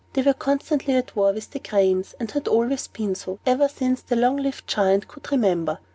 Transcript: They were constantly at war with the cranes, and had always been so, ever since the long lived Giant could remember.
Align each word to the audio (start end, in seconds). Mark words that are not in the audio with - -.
They 0.13 0.23
were 0.23 0.33
constantly 0.33 0.95
at 0.95 1.15
war 1.15 1.31
with 1.31 1.51
the 1.51 1.59
cranes, 1.59 2.15
and 2.19 2.31
had 2.31 2.47
always 2.47 2.87
been 2.87 3.13
so, 3.13 3.37
ever 3.45 3.67
since 3.67 4.01
the 4.01 4.15
long 4.15 4.37
lived 4.37 4.65
Giant 4.67 5.07
could 5.07 5.31
remember. 5.31 5.77